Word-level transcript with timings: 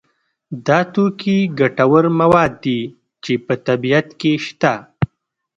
دا 0.65 0.79
توکي 0.93 1.37
ګټور 1.59 2.05
مواد 2.19 2.51
دي 2.63 2.79
چې 3.23 3.33
په 3.45 3.53
طبیعت 3.67 4.07
کې 4.19 4.31
شته. 4.45 4.73